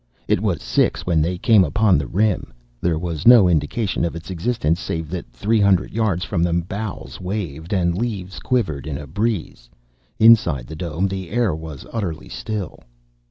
[0.27, 2.51] It was six when they came upon the rim.
[2.81, 7.21] There was no indication of its existence save that three hundred yards from them boughs
[7.21, 9.69] waved and leaves quivered in a breeze.
[10.17, 12.79] Inside the dome the air was utterly still.